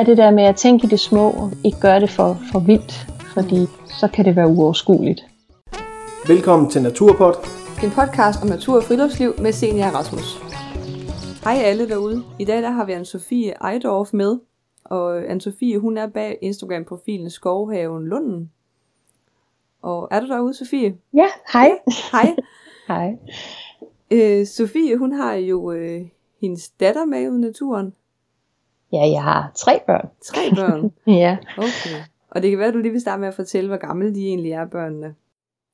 [0.00, 2.58] er det der med at tænke i det små, og ikke gøre det for, for
[2.60, 3.66] vildt, fordi
[4.00, 5.20] så kan det være uoverskueligt.
[6.28, 7.34] Velkommen til Naturpod.
[7.84, 10.38] En podcast om natur og friluftsliv med Senior Rasmus.
[11.44, 12.22] Hej alle derude.
[12.38, 14.38] I dag der har vi Anne-Sophie Ejdorf med.
[14.84, 18.50] Og Anne-Sophie hun er bag Instagram-profilen Skovhaven Lunden.
[19.82, 20.96] Og er du derude, Sofie?
[21.14, 21.70] Ja, hej.
[22.12, 22.36] Hej.
[22.88, 23.16] hej.
[24.10, 26.00] Øh, Sofie, hun har jo øh,
[26.40, 27.92] hendes datter med ud i naturen.
[28.92, 30.08] Ja, jeg har tre børn.
[30.24, 30.92] Tre børn?
[31.22, 31.36] ja.
[31.56, 31.96] Okay.
[32.30, 34.26] Og det kan være, at du lige vil starte med at fortælle, hvor gamle de
[34.26, 35.14] egentlig er, børnene.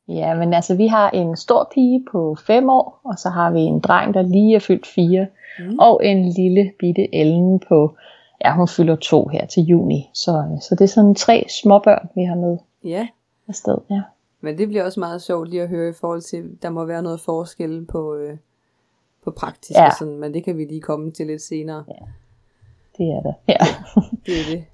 [0.09, 3.61] Ja, men altså, vi har en stor pige på 5 år, og så har vi
[3.61, 5.27] en dreng, der lige er fyldt 4,
[5.59, 5.79] mm.
[5.79, 7.97] og en lille bitte Ellen på,
[8.45, 10.11] ja, hun fylder 2 her til juni.
[10.15, 13.09] Så, så det er sådan tre småbørn, vi har med ja.
[13.49, 13.77] afsted.
[13.91, 14.03] Ja.
[14.41, 17.03] Men det bliver også meget sjovt lige at høre i forhold til, der må være
[17.03, 18.37] noget forskel på, øh,
[19.25, 19.87] på praktisk ja.
[19.87, 21.85] og sådan, men det kan vi lige komme til lidt senere.
[21.89, 22.07] Ja,
[22.99, 23.35] det er det.
[23.49, 23.57] Ja.
[24.27, 24.65] det er det.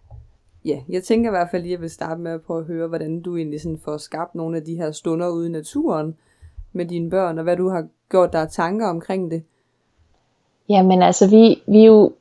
[0.65, 2.67] Ja, jeg tænker i hvert fald lige, at jeg vil starte med at prøve at
[2.67, 6.17] høre, hvordan du egentlig sådan får skabt nogle af de her stunder ude i naturen
[6.73, 9.43] med dine børn, og hvad du har gjort dig tanker omkring det.
[10.69, 12.13] Jamen altså, vi, vi er jo,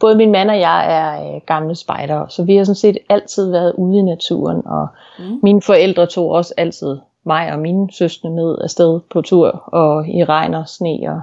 [0.00, 3.50] både min mand og jeg er øh, gamle spejdere, så vi har sådan set altid
[3.50, 4.88] været ude i naturen, og
[5.18, 5.40] mm.
[5.42, 10.24] mine forældre tog også altid mig og mine søstre med afsted på tur, og i
[10.24, 11.20] regn og sne og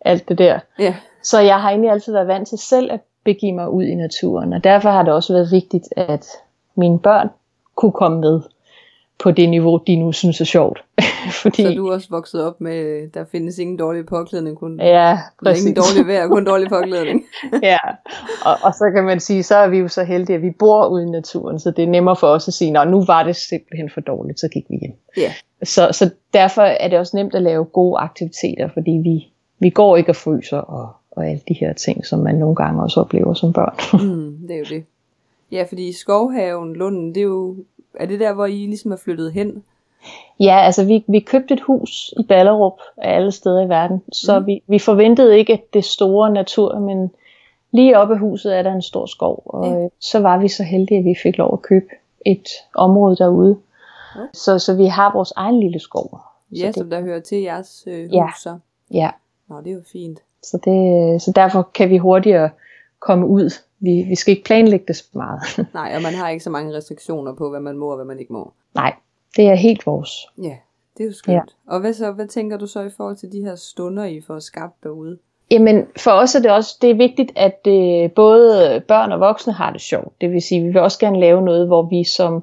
[0.00, 0.60] alt det der.
[0.80, 0.94] Yeah.
[1.22, 4.52] Så jeg har egentlig altid været vant til selv at begive mig ud i naturen,
[4.52, 6.26] og derfor har det også været vigtigt, at
[6.76, 7.28] mine børn
[7.74, 8.40] kunne komme med
[9.22, 10.84] på det niveau, de nu synes er sjovt.
[11.42, 15.18] Fordi, så du er også vokset op med, der findes ingen dårlig påklædning, kun ja,
[15.44, 15.64] præcis.
[15.64, 17.22] ingen dårlig vejr, kun dårlig påklædning.
[17.62, 17.78] ja,
[18.44, 20.86] og, og så kan man sige, så er vi jo så heldige, at vi bor
[20.86, 23.36] ude i naturen, så det er nemmere for os at sige, nå nu var det
[23.36, 24.94] simpelthen for dårligt, så gik vi hjem.
[25.16, 25.32] Ja.
[25.62, 29.96] Så, så derfor er det også nemt at lave gode aktiviteter, fordi vi, vi går
[29.96, 33.34] ikke og fryser og, og alle de her ting, som man nogle gange også oplever
[33.34, 33.74] som børn.
[34.06, 34.84] mm, det er jo det.
[35.52, 37.56] Ja, fordi Skovhaven, Lunden, det er jo,
[37.94, 39.62] er det der, hvor I ligesom er flyttet hen?
[40.40, 44.40] Ja, altså vi, vi købte et hus i Ballerup af alle steder i verden, så
[44.40, 44.46] mm.
[44.46, 47.10] vi, vi forventede ikke det store natur, men
[47.72, 49.88] lige oppe af huset er der en stor skov, og ja.
[50.00, 51.86] så var vi så heldige, at vi fik lov at købe
[52.26, 53.58] et område derude.
[54.14, 54.26] Okay.
[54.34, 56.20] Så, så vi har vores egen lille skov.
[56.52, 58.26] Ja, det, som der hører til jeres øh, hus ja.
[58.42, 58.58] så.
[58.90, 59.10] Ja.
[59.48, 60.18] Nå, det er jo fint.
[60.42, 62.50] Så, det, så derfor kan vi hurtigere
[63.00, 63.50] komme ud.
[63.80, 65.40] Vi, vi skal ikke planlægge det så meget.
[65.74, 68.18] Nej, og man har ikke så mange restriktioner på, hvad man må og hvad man
[68.18, 68.52] ikke må.
[68.74, 68.94] Nej,
[69.36, 70.10] det er helt vores.
[70.42, 70.56] Ja,
[70.96, 71.36] det er jo skønt.
[71.36, 71.72] Ja.
[71.72, 74.38] Og hvad, så, hvad tænker du så i forhold til de her stunder, I får
[74.38, 75.18] skabt derude?
[75.50, 79.52] Jamen, for os er det også det er vigtigt, at øh, både børn og voksne
[79.52, 80.20] har det sjovt.
[80.20, 82.42] Det vil sige, vi vil også gerne lave noget, hvor vi som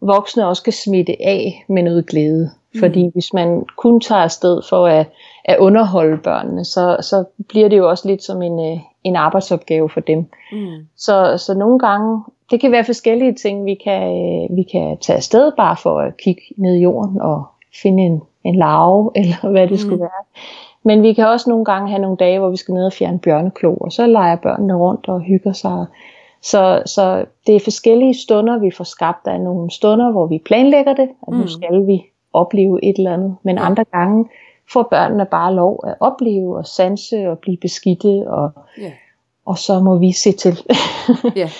[0.00, 2.50] voksne også kan smitte af med noget glæde.
[2.74, 2.80] Mm.
[2.80, 5.06] Fordi hvis man kun tager afsted for at,
[5.44, 9.90] at underholde børnene, så, så bliver det jo også lidt som en, øh, en arbejdsopgave
[9.90, 10.18] for dem.
[10.52, 10.86] Mm.
[10.96, 15.16] Så, så nogle gange, det kan være forskellige ting, vi kan, øh, vi kan tage
[15.16, 17.44] afsted bare for at kigge ned i jorden og
[17.82, 19.76] finde en, en larve, eller hvad det mm.
[19.76, 20.24] skulle være.
[20.84, 23.18] Men vi kan også nogle gange have nogle dage, hvor vi skal ned og fjerne
[23.18, 25.86] bjørneklo, og så leger børnene rundt og hygger sig.
[26.42, 29.24] Så, så det er forskellige stunder, vi får skabt.
[29.24, 31.38] Der er nogle stunder, hvor vi planlægger det, at mm.
[31.38, 33.36] nu skal vi opleve et eller andet.
[33.42, 34.28] Men andre gange
[34.72, 38.92] får børnene bare lov at opleve og sanse og blive beskidte, og, ja.
[39.46, 40.58] og så må vi se til.
[41.36, 41.50] ja.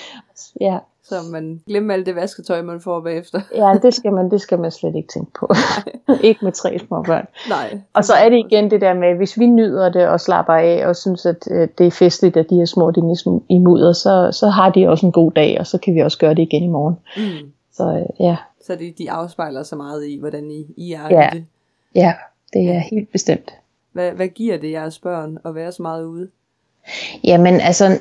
[0.61, 0.77] ja.
[1.03, 3.41] Så man glemmer alt det vasketøj, man får bagefter.
[3.61, 5.53] ja, det skal man, det skal man slet ikke tænke på.
[6.27, 7.27] ikke med tre små børn.
[7.49, 7.79] Nej.
[7.93, 10.87] Og så er det igen det der med, hvis vi nyder det og slapper af
[10.87, 13.01] og synes, at øh, det er festligt, at de her små de
[13.49, 16.17] i mudder, så, så har de også en god dag, og så kan vi også
[16.17, 16.97] gøre det igen i morgen.
[17.17, 17.51] Mm.
[17.73, 18.37] Så øh, ja.
[18.63, 21.29] Så de, de afspejler så meget i, hvordan I, I er ja.
[21.33, 21.45] det.
[21.95, 22.13] Ja,
[22.53, 23.53] det er helt bestemt.
[23.91, 26.29] Hvad, hvad giver det jeres børn at være så meget ude?
[27.23, 27.99] Jamen altså,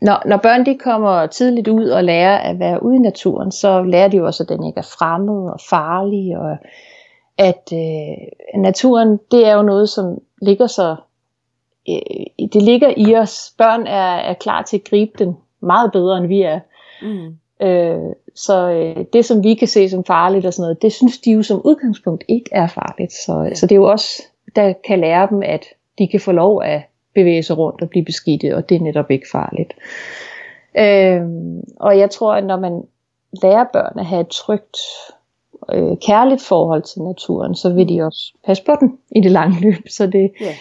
[0.00, 3.82] når, når børn de kommer tidligt ud og lærer at være ude i naturen, så
[3.82, 6.56] lærer de jo også, at den ikke er fremmed og farlig, og
[7.38, 10.96] at øh, naturen, det er jo noget, som ligger så,
[11.88, 13.54] øh, det ligger i os.
[13.58, 16.60] Børn er, er klar til at gribe den meget bedre, end vi er.
[17.02, 17.36] Mm.
[17.62, 21.18] Øh, så øh, det, som vi kan se som farligt og sådan noget, det synes
[21.18, 23.12] de jo som udgangspunkt ikke er farligt.
[23.12, 24.22] Så, så det er jo også,
[24.56, 25.64] der kan lære dem, at
[25.98, 26.82] de kan få lov at
[27.14, 29.72] bevæge sig rundt og blive beskidte, og det er netop ikke farligt.
[30.78, 31.22] Øh,
[31.80, 32.82] og jeg tror, at når man
[33.42, 34.76] lærer børn at have et trygt,
[35.72, 38.06] øh, kærligt forhold til naturen, så vil de mm.
[38.06, 39.88] også passe på den i det lange løb.
[39.88, 40.54] Så det, ja.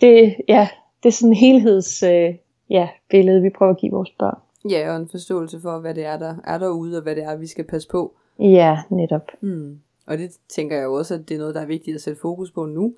[0.00, 0.68] det, ja,
[1.02, 2.34] det er sådan en helheds øh,
[2.70, 4.38] ja, billede, vi prøver at give vores børn.
[4.70, 7.36] Ja, og en forståelse for, hvad det er, der er derude, og hvad det er,
[7.36, 8.12] vi skal passe på.
[8.38, 9.30] Ja, netop.
[9.40, 9.78] Mm.
[10.06, 12.50] Og det tænker jeg også, at det er noget, der er vigtigt at sætte fokus
[12.50, 12.92] på nu.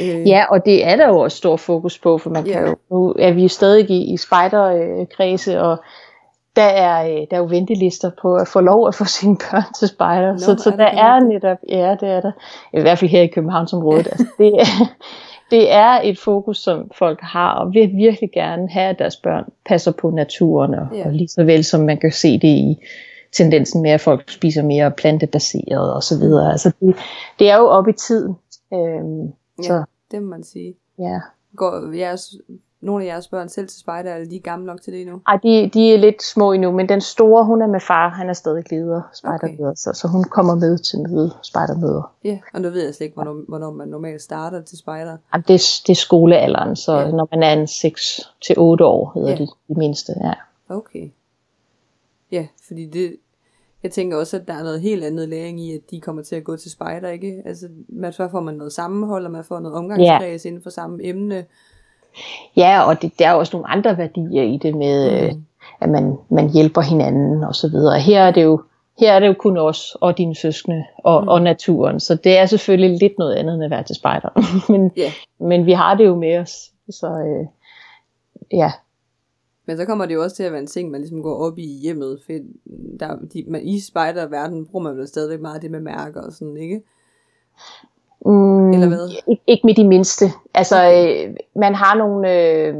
[0.00, 0.28] Øh.
[0.28, 2.52] Ja, og det er der jo også stor fokus på, for man ja.
[2.52, 5.78] kan jo, nu er vi jo stadig i, i spejderkredse, og
[6.56, 9.72] der er, øh, der er jo ventelister på at få lov at få sine børn
[9.78, 10.32] til spejder.
[10.32, 12.32] Nå, så, så er der det er netop, ja det er der,
[12.72, 14.06] i hvert fald her i Københavnsområdet.
[14.12, 14.94] altså, det, er,
[15.50, 19.44] det er et fokus, som folk har, og vil virkelig gerne have, at deres børn
[19.66, 21.06] passer på naturen, og, Ja.
[21.06, 22.76] og lige så vel som man kan se det i
[23.36, 26.50] tendensen med, at folk spiser mere plantebaseret og så videre.
[26.52, 26.96] Altså det,
[27.38, 28.34] det er jo op i tiden.
[28.74, 29.26] Øhm,
[29.58, 30.74] Ja, så det må man sige.
[30.98, 31.18] ja.
[31.56, 32.34] Går jeres,
[32.80, 35.20] nogle af jeres børn selv til spejder, eller de er gamle nok til det endnu?
[35.26, 38.28] Ej, de, de er lidt små endnu, men den store, hun er med far, han
[38.28, 39.74] er stadig leder, spejderleder, okay.
[39.76, 42.14] så, så hun kommer med til møde, spejdermøder.
[42.24, 45.16] Ja, og nu ved jeg slet ikke, hvornår, hvornår man normalt starter til spejder.
[45.32, 47.00] Jamen, det, er- det er skolealderen, så Ja.
[47.00, 47.10] ja.
[47.10, 49.34] når man er en 6 til 8 år, hedder Ja.
[49.38, 49.44] ja.
[49.44, 50.12] de, de mindste.
[50.24, 50.32] Ja.
[50.68, 51.10] Okay.
[52.32, 53.16] Ja, fordi det,
[53.82, 56.36] jeg tænker også, at der er noget helt andet læring i, at de kommer til
[56.36, 57.42] at gå til spejder, ikke?
[57.44, 61.04] Altså, man, så får man noget sammenhold, og man får noget omgangskreds inden for samme
[61.04, 61.44] emne.
[62.56, 65.44] Ja, og det, der er også nogle andre værdier i det med, mm.
[65.80, 68.00] at man, man hjælper hinanden og så videre.
[68.00, 68.62] Her er det jo,
[68.98, 71.28] her er det jo kun os og dine søskende og, mm.
[71.28, 74.28] og naturen, så det er selvfølgelig lidt noget andet end at være til spejder.
[74.72, 75.12] men, Ja.
[75.40, 77.46] men vi har det jo med os, så øh,
[78.52, 78.72] ja,
[79.66, 81.58] Men så kommer det jo også til at være en ting, man ligesom går op
[81.58, 82.32] i hjemmet, for
[83.00, 86.56] der, de, man, i spejderverdenen bruger man jo stadigvæk meget det med mærker og sådan,
[86.56, 86.82] ikke?
[88.26, 89.10] Mm, Eller hvad?
[89.28, 90.24] Ikke, ikke med de mindste.
[90.54, 92.74] Altså, øh, man har nogle, øh,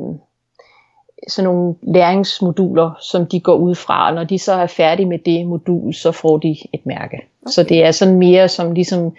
[1.29, 5.19] sådan nogle læringsmoduler, som de går ud fra, og når de så er færdige med
[5.19, 7.17] det modul, så får de et mærke.
[7.17, 7.51] Okay.
[7.53, 9.13] Så det er sådan mere som ligesom,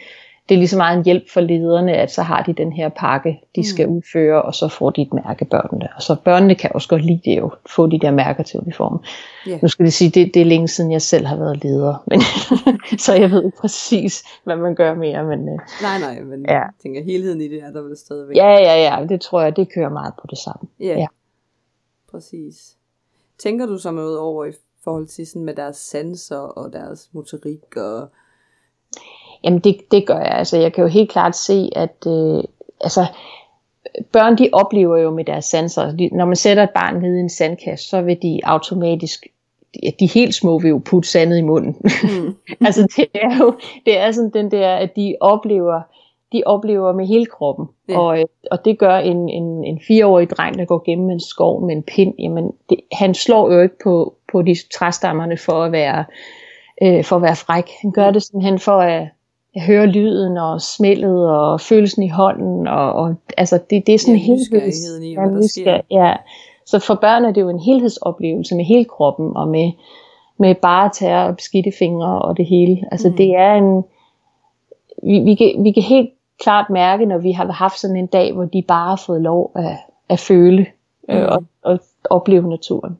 [0.50, 3.40] det er ligesom meget en hjælp for lederne, at så har de den her pakke,
[3.56, 5.90] de skal udføre, og så får de et mærke børnene.
[5.96, 9.00] Og så børnene kan også godt lide det jo, få de der mærker til uniformen.
[9.48, 9.60] Ja.
[9.62, 12.22] Nu skal det sige, det, det er længe siden, jeg selv har været leder, men,
[13.06, 16.54] så jeg ved præcis, hvad man gør mere, men øh, Nej, nej, men Ja.
[16.54, 18.36] jeg tænker, helheden i det er der vel stadigvæk.
[18.38, 20.70] Ja, ja, ja, det tror jeg, det kører meget på det samme.
[20.80, 21.08] Ja, Ja.
[22.12, 22.56] præcis.
[23.40, 24.52] Tænker du så noget over i
[24.84, 28.10] forhold til sådan med deres sanser og deres motorik og...
[29.44, 32.44] Jamen det, det gør jeg, altså jeg kan jo helt klart se, at øh,
[32.82, 33.06] altså,
[34.12, 37.20] børn de oplever jo med deres sanser, de, når man sætter et barn ned i
[37.20, 39.28] en sandkasse, så vil de automatisk,
[39.74, 41.76] de, de helt små vil jo putte sandet i munden.
[42.04, 42.36] Mm.
[42.66, 43.54] altså det er jo,
[43.86, 45.82] det er sådan den der, at de oplever,
[46.34, 47.66] de oplever med hele kroppen.
[47.90, 48.00] Ja.
[48.00, 51.66] Og, øh, og det gør en, en, en fireårig dreng, der går gennem en skov
[51.66, 55.72] med en pind, jamen det, han slår jo ikke på, på de træstammerne for at
[55.72, 56.06] være,
[56.82, 57.70] øh, for at være fræk.
[57.82, 59.08] Han gør det simpelthen for at,
[59.58, 62.68] at høre lyden og smeltet og følelsen i hånden.
[62.68, 65.82] Og, og altså det, det er sådan Ja, nysgerrigheden i, hvad der sker.
[65.92, 66.16] Ja.
[66.66, 69.72] Så for børn er det jo en helhedsoplevelse med hele kroppen og med,
[70.38, 72.84] med bare tæer og beskidte fingre og det hele.
[72.92, 73.16] Altså Mm.
[73.18, 73.84] det er en,
[75.04, 76.10] vi, vi, kan, vi kan helt
[76.44, 79.52] klart mærke, når vi har haft sådan en dag, hvor de bare har fået lov
[79.56, 79.78] at,
[80.10, 80.66] at føle
[81.10, 81.26] øh, Mm.
[81.30, 82.98] og, og opleve naturen.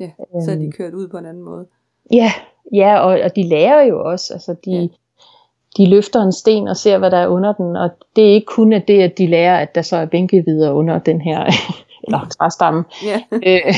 [0.00, 0.10] Ja,
[0.44, 0.72] så er de Øhm.
[0.72, 1.66] kørt ud på en anden måde.
[2.12, 2.32] Ja,
[2.72, 4.32] ja og, og de lærer jo også.
[4.34, 4.90] Altså de.
[5.78, 7.76] De løfter en sten og ser, hvad der er under den.
[7.76, 10.74] Og det er ikke kun at det, at de lærer, at der så er bænkevidere
[10.74, 11.44] under den her
[12.04, 12.84] eller træstamme.
[13.04, 13.74] Ja, Øh,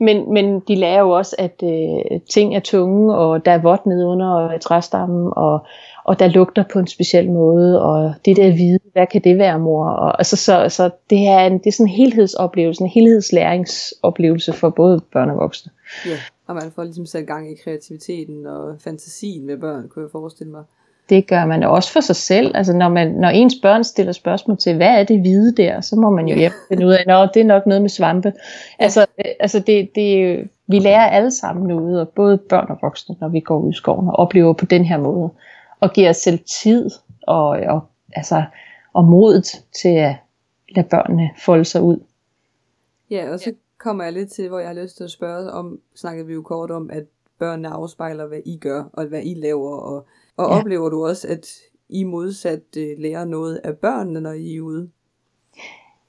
[0.00, 3.86] men, men de lærer jo også, at øh, ting er tunge, og der er vådt
[3.86, 5.66] nede under træstammen, og,
[6.04, 9.58] og der lugter på en speciel måde, og det der hvide, hvad kan det være,
[9.58, 9.86] mor?
[9.86, 14.70] Og, altså, så, så det, er en, det er sådan en helhedsoplevelse, en helhedslæringsoplevelse for
[14.70, 15.72] både børn og voksne.
[16.06, 16.16] ja.
[16.46, 20.52] Og man får ligesom sat gang i kreativiteten og fantasien med børn, kunne jeg forestille
[20.52, 20.64] mig.
[21.12, 22.56] Det gør man også for sig selv.
[22.56, 25.96] Altså når, man, når ens børn stiller spørgsmål til, hvad er det hvide der, så
[25.96, 28.32] må man jo hjem finde ud af, at det er nok noget med svampe.
[28.78, 33.16] Altså, øh, altså det, det, vi lærer alle sammen noget, og både børn og voksne,
[33.20, 35.30] når vi går ud i skoven og oplever på den her måde,
[35.80, 36.90] og giver os selv tid
[37.22, 37.80] og, og,
[38.16, 38.44] altså,
[38.92, 39.46] og modet
[39.82, 40.16] til at
[40.68, 41.98] lade børnene folde sig ud.
[43.10, 45.80] Ja, og så kommer jeg lidt til, hvor jeg har lyst til at spørge om,
[45.94, 47.04] snakkede vi jo kort om, at
[47.38, 50.58] børnene afspejler, hvad I gør, og hvad I laver, og, og ja.
[50.58, 51.48] Oplever du også, at
[51.88, 54.90] I modsat øh, lærer noget af børnene, når I er ude?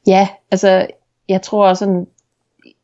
[0.07, 0.87] Ja, altså
[1.29, 2.07] jeg tror også sådan,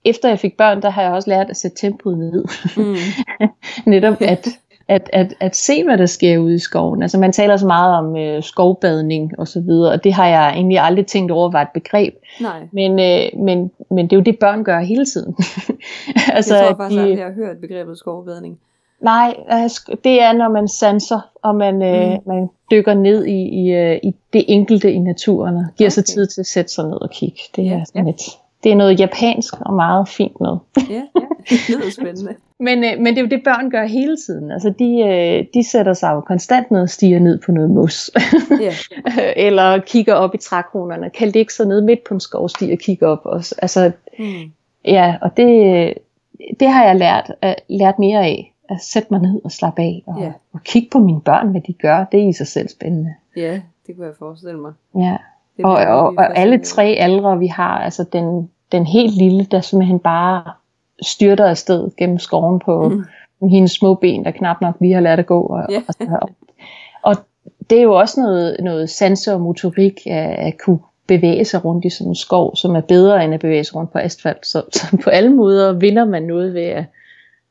[0.06, 2.46] efter jeg fik børn, der har jeg også lært at sætte tempoet ned.
[2.78, 2.96] Mm.
[3.92, 4.48] Netop at,
[4.88, 7.02] at, at, at se, hvad der sker ude i skoven.
[7.02, 10.50] Altså man taler så meget om øh, skovbadning og så videre, og det har jeg
[10.50, 12.14] egentlig aldrig tænkt over var et begreb.
[12.42, 15.36] Nej, Men, øh, men, men det er jo det, børn gør hele tiden.
[16.38, 18.60] altså, jeg tror faktisk, at jeg har hørt begrebet skovbadning.
[19.02, 22.18] Nej, altså, det er, når man sanser, og man, øh, Mm.
[22.26, 26.14] man dykker ned i, i, øh, i det enkelte i naturen, og giver sig Okay.
[26.14, 27.40] tid til at sætte sig ned og kigge.
[27.56, 28.22] Det Ja, er, sådan et,
[28.64, 30.60] det er noget japansk og meget fint noget.
[30.90, 31.02] Ja, ja.
[31.50, 32.36] det lyder spændende.
[32.60, 34.52] Men, øh, men det er jo det, børn gør hele tiden.
[34.52, 38.12] Altså, de, øh, de sætter sig jo konstant ned og stiger ned på noget mos.
[38.62, 38.74] Ja,
[39.48, 41.10] Eller kigger op i trækronerne.
[41.10, 43.22] Kan ligge sig ned midt på en skovsti og kigge op.
[43.24, 44.26] Og, s- altså, mm.
[44.86, 45.94] ja, og det,
[46.60, 47.32] det har jeg lært,
[47.70, 48.49] lært mere af.
[48.70, 50.04] At sætte mig ned og slappe af.
[50.08, 50.32] Og, Ja.
[50.54, 52.06] og kigge på mine børn, hvad de gør.
[52.12, 53.14] Det er i sig selv spændende.
[53.36, 54.72] Ja, det kunne jeg forestille mig.
[54.96, 55.18] Ja.
[55.58, 59.62] Det Og, og, og alle tre aldre, vi har, altså den, den helt lille, der
[59.62, 60.44] simpelthen bare
[61.02, 62.90] styrter afsted gennem skoven på
[63.42, 63.50] Mm.
[63.50, 65.42] hendes små ben, der knap nok lige har lært at gå.
[65.42, 65.82] Og, Ja.
[66.00, 66.30] og, og,
[67.02, 67.16] og
[67.70, 71.86] det er jo også noget, noget sanse og motorik at, at kunne bevæge sig rundt
[71.86, 74.46] i sådan en skov, som er bedre end at bevæge sig rundt på asfalt.
[74.48, 76.86] Så, så på alle måder vinder man noget ved at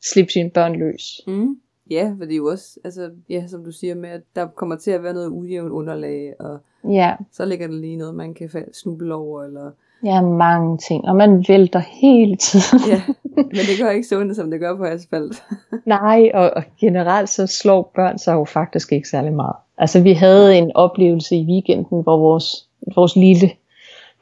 [0.03, 1.21] slippe sine børn løs.
[1.27, 1.57] Mm.
[1.91, 4.77] Ja, for det er jo også, altså, ja, som du siger med, at der kommer
[4.77, 8.51] til at være noget ujævnt underlag, og Ja, så ligger der lige noget, man kan
[8.73, 9.71] snuble over, eller...
[10.05, 11.05] ja, mange ting.
[11.05, 12.81] Og man vælter hele tiden.
[12.89, 13.03] Ja,
[13.37, 15.43] men det gør ikke så ondt, som det gør på asfalt.
[15.87, 19.57] Nej, og, og generelt så slår børn sig jo faktisk ikke særlig meget.
[19.79, 23.51] Altså vi havde en oplevelse i weekenden, hvor vores, vores lille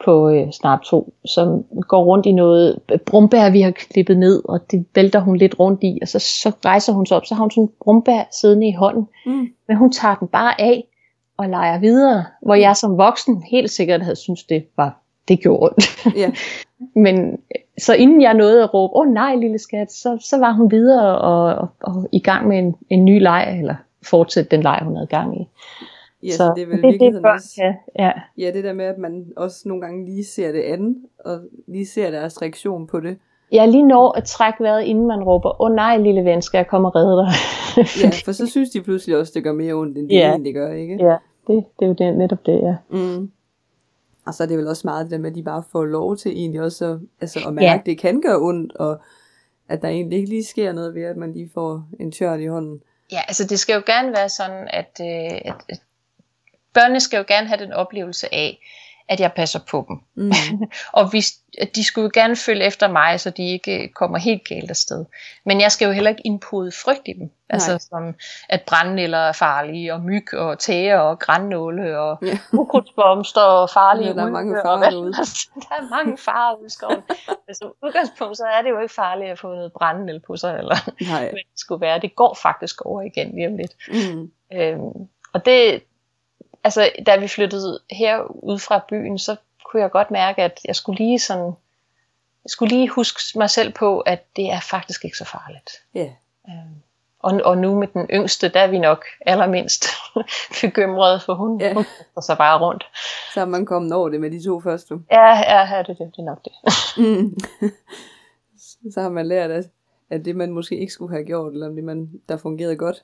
[0.05, 4.71] på øh, snart to, som går rundt i noget brumbær, vi har klippet ned, og
[4.71, 7.41] det vælter hun lidt rundt i, og så, så rejser hun sig op, så har
[7.41, 9.47] hun sådan en brumbær siddende i hånden, Mm.
[9.67, 10.83] men hun tager den bare af
[11.37, 15.63] og leger videre, hvor jeg som voksen helt sikkert havde syntes, det var det gjorde
[15.63, 16.15] ondt.
[16.17, 16.31] Ja,
[17.03, 20.37] Men øh, så inden jeg nåede at råbe, åh oh, nej lille skat, så, så
[20.37, 23.75] var hun videre og, og, og i gang med en, en ny leg, eller
[24.09, 25.47] fortsætte den leg, hun havde gang i.
[26.23, 27.49] ja så, det er vel det, virkelig det også...
[27.55, 27.73] kan.
[27.99, 28.11] Ja.
[28.37, 31.87] Ja, det der med, at man også nogle gange lige ser det andet, og lige
[31.87, 33.17] ser deres reaktion på det.
[33.51, 36.57] Jeg lige når at trække vejret, inden man råber, åh oh, nej lille ven, skal
[36.57, 37.27] jeg komme og redde dig?
[38.03, 40.29] Ja, for så synes de pludselig også, det gør mere ondt, end det Ja.
[40.29, 40.93] egentlig gør, ikke?
[41.05, 41.15] ja,
[41.47, 42.75] det, det er jo det, netop det, ja.
[42.89, 43.31] Mm.
[44.27, 46.17] Og så er det vel også meget det der med, at de bare får lov
[46.17, 47.73] til egentlig også at, altså at mærke, Ja.
[47.79, 48.97] at det kan gøre ondt, og
[49.69, 52.45] at der egentlig ikke lige sker noget ved, at man lige får en tørt i
[52.45, 52.81] hånden.
[53.11, 55.79] Ja, altså det skal jo gerne være sådan, at, øh, at, at
[56.77, 58.59] børnene skal jo gerne have den oplevelse af,
[59.09, 59.97] at jeg passer på dem.
[60.15, 60.31] Mm.
[60.99, 64.47] Og hvis, at de skulle jo gerne følge efter mig, så de ikke kommer helt
[64.47, 65.05] galt afsted.
[65.45, 67.29] Men jeg skal jo heller ikke indpode frygt i dem.
[67.49, 68.13] Altså som,
[68.49, 72.37] at brændenælder er farlige, og myg og tæger og grænnåle og Ja.
[72.53, 75.13] ukrudtsblomster og farlige Ja, der er mange farer derude.
[75.69, 77.01] Der er mange farer ude i skoven.
[77.47, 80.57] Men som udgangspunkt, så er det jo ikke farligt at få noget brændenæl på sig,
[80.57, 80.75] eller
[81.11, 81.29] Nej.
[81.33, 81.99] det skulle være.
[81.99, 83.73] Det går faktisk over igen lige om lidt.
[83.87, 84.31] Mm.
[84.53, 85.83] Øhm, og det,
[86.67, 90.97] altså da vi flyttede herud fra byen, så kunne jeg godt mærke, at jeg skulle
[90.97, 91.45] lige sådan,
[92.43, 95.69] jeg skulle lige huske mig selv på, at det er faktisk ikke så farligt.
[95.93, 96.09] Ja.
[96.49, 96.75] Øhm,
[97.19, 99.85] og, og nu med den yngste, der er vi nok allermindst
[100.61, 101.73] bekymrede, for hun, ja.
[101.73, 102.85] hun kaster sig bare rundt.
[103.33, 104.93] Så er man kommet over det med de to første.
[105.11, 106.53] Ja, ja, ja det, det, det er nok det.
[106.97, 107.37] Mm.
[108.93, 109.65] så har man lært, at,
[110.09, 113.03] at det man måske ikke skulle have gjort, eller det man, der fungerede godt.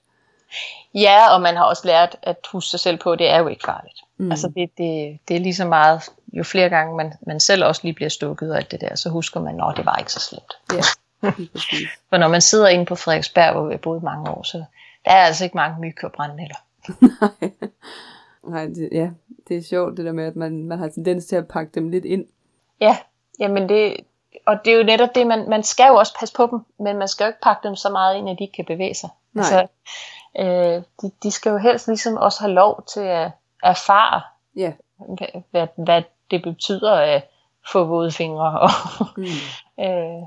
[0.94, 3.48] Ja, og man har også lært at huske sig selv på, at det er jo
[3.48, 4.00] ikke farligt.
[4.18, 4.32] Mm.
[4.32, 6.02] Altså det, det, det er lige så meget,
[6.34, 9.10] jo flere gange man, man selv også lige bliver stukket og alt det der, så
[9.10, 10.54] husker man, at det var ikke så slemt.
[10.74, 10.84] Ja.
[12.10, 14.58] For når man sidder inde på Frederiksberg, hvor vi har boet mange år, så
[15.06, 16.56] der er altså ikke mange myg og brændenælder.
[18.52, 19.10] Nej, det, ja,
[19.48, 21.90] det er sjovt det der med, at man, man har tendens til at pakke dem
[21.90, 22.26] lidt ind.
[22.82, 22.98] Ja,
[23.40, 23.98] jamen det,
[24.46, 26.98] og det er jo netop det, man, man skal jo også passe på dem, men
[26.98, 29.10] man skal jo ikke pakke dem så meget ind, at de ikke kan bevæge sig.
[29.34, 29.42] Nej.
[29.42, 29.68] Altså,
[30.40, 33.32] øh, de, de skal jo helst ligesom også have lov til at
[33.64, 34.22] erfare,
[34.56, 34.72] Ja.
[35.52, 37.28] hvad, hvad, det betyder at
[37.72, 38.60] få våde fingre.
[38.62, 38.70] Og,
[39.18, 39.24] Mm.
[39.84, 40.24] øh,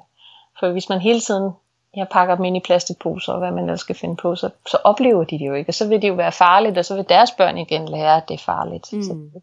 [0.60, 1.52] for hvis man hele tiden
[1.96, 4.76] jeg pakker dem ind i plastikposer, og hvad man ellers skal finde på, så, så
[4.84, 5.70] oplever de det jo ikke.
[5.70, 8.28] Og så vil det jo være farligt, og så vil deres børn igen lære, at
[8.28, 8.92] det er farligt.
[8.92, 9.02] Mm.
[9.02, 9.40] Så,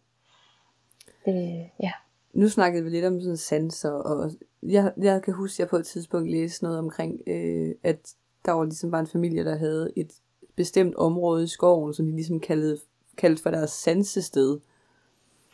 [1.25, 1.91] det, ja.
[2.33, 4.31] Nu snakkede vi lidt om sådan sanser, og
[4.63, 7.97] jeg, jeg kan huske, at jeg på et tidspunkt læste noget omkring, øh, at
[8.45, 10.11] der var ligesom bare en familie, der havde et
[10.55, 12.85] bestemt område i skoven, som de ligesom kaldte,
[13.17, 14.59] kaldte for deres sansested,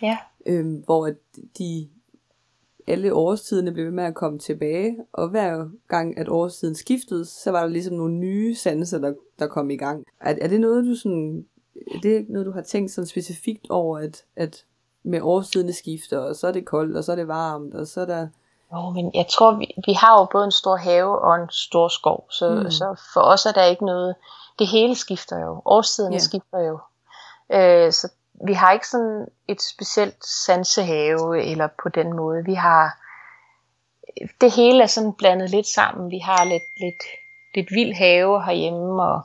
[0.01, 0.17] ja.
[0.45, 1.15] øh, hvor at
[1.57, 1.89] de
[2.87, 7.51] alle årstiderne blev ved med at komme tilbage, og hver gang at årstiden skiftede, så
[7.51, 10.05] var der ligesom nogle nye sanser, der, der kom i gang.
[10.21, 11.45] Er, er det noget, du sådan,
[11.95, 14.65] er det noget, du har tænkt sådan specifikt over, at, at
[15.03, 18.01] med årstiderne skifter, og så er det koldt, og så er det varmt, og så
[18.01, 18.27] er der...
[18.73, 21.87] Jo, men jeg tror, vi, vi har jo både en stor have og en stor
[21.87, 22.71] skov, så, mm.
[22.71, 24.15] så for os er der ikke noget,
[24.59, 26.21] det hele skifter jo, årstiderne yeah.
[26.21, 26.79] skifter jo.
[27.51, 28.11] Øh, så
[28.47, 32.45] vi har ikke sådan et specielt sansehave, eller på den måde.
[32.45, 32.97] Vi har,
[34.41, 36.11] det hele er sådan blandet lidt sammen.
[36.11, 37.03] Vi har lidt, lidt,
[37.55, 39.21] lidt vild have herhjemme, og,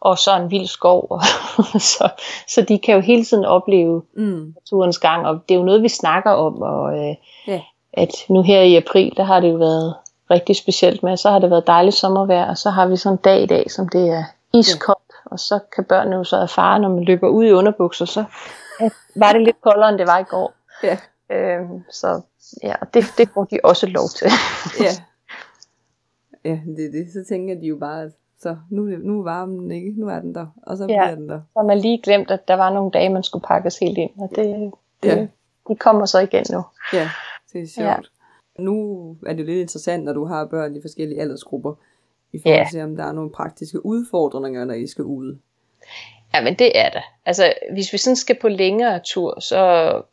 [0.00, 2.08] og så en vild skov, og, så,
[2.48, 5.82] så de kan jo hele tiden opleve Mm, naturens gang, og det er jo noget,
[5.82, 7.14] vi snakker om, og øh,
[7.46, 7.62] Ja.
[7.92, 9.94] at nu her i april, der har det jo været
[10.30, 13.22] rigtig specielt med, så har det været dejligt sommervejr, og så har vi sådan en
[13.24, 14.24] dag i dag, som det er
[14.58, 15.30] iskoldt, ja.
[15.30, 18.24] og så kan børnene jo så erfare, når man løber ud i underbukser, så
[19.16, 20.54] var det lidt koldere, end det var i går.
[20.82, 20.98] ja,
[21.30, 22.20] Øhm, så
[22.62, 24.26] ja, det, det får de også lov til.
[24.80, 24.90] ja.
[26.44, 27.12] Ja, det er det.
[27.12, 30.20] Så tænker de jo bare, at så nu, er nu er varmen ikke, nu er
[30.20, 30.86] den der, og så Ja.
[31.04, 31.40] bliver den der.
[31.56, 34.30] Så man lige glemt, at der var nogle dage, man skulle pakkes helt ind, og
[34.36, 34.72] det,
[35.02, 35.26] det, Ja.
[35.68, 36.62] de kommer så igen nu.
[36.92, 37.10] Ja,
[37.52, 37.86] det er sjovt.
[37.86, 37.90] Ja.
[37.90, 37.96] Ja.
[38.62, 41.74] Nu er det jo lidt interessant, når du har børn i forskellige aldersgrupper,
[42.36, 42.66] i forhold Ja.
[42.70, 45.38] til, om der er nogle praktiske udfordringer, når I skal ud.
[46.34, 47.02] Ja, men det er det.
[47.26, 49.58] Altså, hvis vi sådan skal på længere tur, så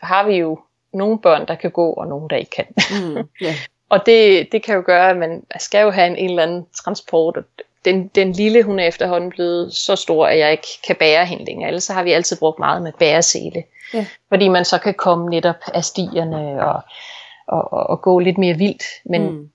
[0.01, 0.60] har vi jo
[0.94, 2.65] nogle børn, der kan gå, og nogle, der ikke kan.
[2.92, 3.18] Mm.
[3.42, 3.53] ja.
[3.89, 6.65] Og det, det kan jo gøre, at man skal jo have en, en eller anden
[6.84, 7.38] transport.
[7.86, 11.46] Den, den lille, hun er efterhånden blevet så stor, at jeg ikke kan bære hende
[11.46, 11.68] længere.
[11.68, 13.63] Ellers så har vi altid brugt meget med bæresele.
[13.94, 14.06] Ja.
[14.30, 16.82] Fordi man så kan komme netop af stierne og,
[17.48, 18.84] og, og, og gå lidt mere vildt.
[19.06, 19.50] Men mm.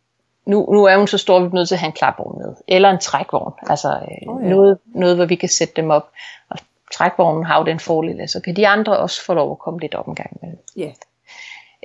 [0.49, 2.38] Nu, nu er hun så stor, at vi er nødt til at have en klapvogn
[2.38, 2.55] med.
[2.69, 3.52] Eller en trækvogn.
[3.62, 4.49] Altså øh, oh, ja.
[4.49, 6.11] noget, noget, hvor vi kan sætte dem op.
[6.50, 6.57] Og
[6.95, 9.81] trækvognen har jo den fordel, at så kan de andre også få lov at komme
[9.81, 10.62] lidt op en gang imellem.
[10.76, 10.93] Ja.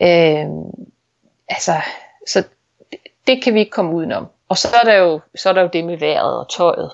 [0.01, 0.50] Øh,
[1.50, 1.74] altså,
[2.27, 2.43] så
[2.91, 4.27] det, det kan vi ikke komme udenom.
[4.50, 6.91] Og så er der jo, så er der jo det med vejret og tøjet,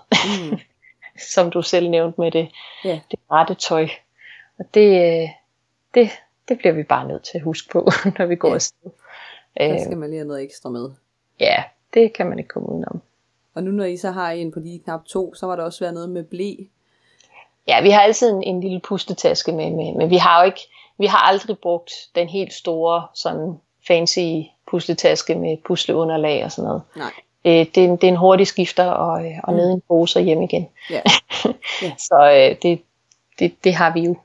[0.51, 0.59] Mm.
[1.35, 2.49] som du selv nævnte med det,
[2.85, 2.99] Ja.
[3.11, 3.87] det rette tøj.
[4.59, 5.29] Og det, øh,
[5.93, 6.09] det,
[6.49, 8.55] det bliver vi bare nødt til at huske på, når vi går Ja.
[8.55, 8.91] afsted.
[9.57, 10.89] Der Øh, skal man lige have noget ekstra med.
[11.39, 13.01] Ja, det kan man ikke komme udenom.
[13.53, 15.79] Og nu når I så har en på de knap to, så var der også
[15.79, 16.53] været noget med blæ.
[17.67, 20.61] Ja, vi har altid en, en lille pustetaske med, med, men vi har jo ikke,
[20.97, 23.53] vi har aldrig brugt den helt store, sådan
[23.87, 24.19] fancy
[24.67, 26.81] pusletaske med pusleunderlag og sådan noget.
[26.95, 27.11] Nej.
[27.45, 29.57] Øh, det, er en, det er en hurtig skifter og, øh, og Mm.
[29.57, 30.67] ned i en pose og hjem igen.
[30.89, 31.01] Ja.
[31.81, 31.91] Ja.
[31.97, 32.81] Så øh, det,
[33.39, 34.15] det, det har vi jo.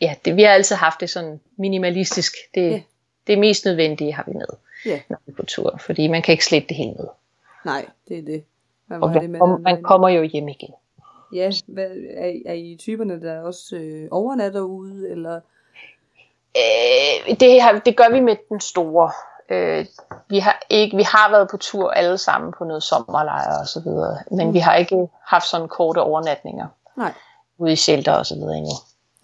[0.00, 2.32] Ja, det, vi har altid haft det sådan minimalistisk.
[2.54, 2.80] Det, Ja.
[3.26, 4.46] det mest nødvendige har vi med,
[4.86, 5.00] Ja.
[5.08, 5.76] når vi er på tur.
[5.80, 7.06] Fordi man kan ikke slette det hele med.
[7.64, 8.44] Nej, det er det.
[8.88, 10.74] Må Og det man, med, er man kommer jo hjem igen.
[11.34, 15.40] Ja, hvad, er, er I typerne, der også øh, overnatter ude, eller?
[16.56, 19.10] Øh, det, har, det gør vi med den store.
[19.48, 19.86] Øh,
[20.28, 23.80] vi, har ikke, vi har været på tur alle sammen på noget sommerlejr og så
[23.80, 24.54] videre, men Mm.
[24.54, 26.66] vi har ikke haft sådan korte overnatninger
[26.96, 27.12] Nej.
[27.58, 28.72] ude i shelter og så videre endnu.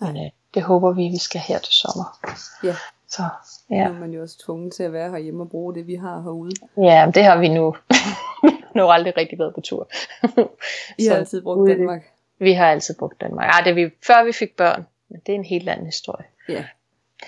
[0.01, 2.19] Men øh, det håber vi, vi skal her til sommer.
[2.64, 2.77] Ja.
[3.16, 3.22] Så
[3.70, 3.77] Ja.
[3.77, 5.94] ja, Nu er man jo også tvunget til at være herhjemme og bruge det, vi
[5.94, 6.55] har herude.
[6.77, 7.77] ja det har vi nu.
[8.77, 9.88] nu aldrig rigtig været på tur.
[10.98, 12.03] I har altid brugt Danmark.
[12.38, 13.50] Vi har altid brugt Danmark.
[13.50, 16.24] Ej, det er vi, før vi fik børn, men det er en helt anden historie.
[16.48, 16.64] Ja.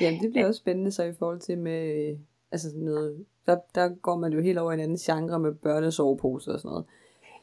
[0.01, 2.16] Jamen, det bliver også spændende så i forhold til med,
[2.53, 5.55] altså sådan noget, der, der går man jo helt over i en anden genre med
[5.55, 6.85] børnesoveposer og sådan noget.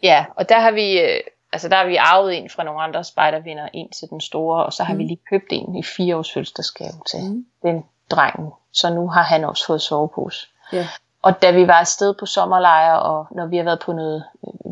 [0.04, 1.20] Ja, og der har vi, øh,
[1.54, 4.74] altså der har vi arvet en fra nogle andre spejdervinder ind til den store, og
[4.74, 5.00] så har mm.
[5.00, 7.20] vi lige købt en i fire års fødselsdagsgave til.
[7.20, 7.46] Mm.
[7.64, 7.84] den
[8.16, 8.52] drengen.
[8.74, 10.48] Så nu har han også fået sovepose.
[10.74, 10.88] Ja.
[11.22, 14.24] Og da vi var afsted på sommerlejr, og når vi har været på noget,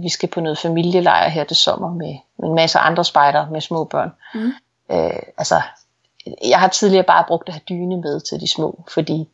[0.01, 3.62] vi skal på noget familielejr her til sommer med, med en masse andre spejder med
[3.62, 4.12] små børn.
[4.34, 4.51] Mm.
[4.91, 5.62] Øh, altså,
[6.49, 9.30] jeg har tidligere bare brugt at have dyne med til de små, fordi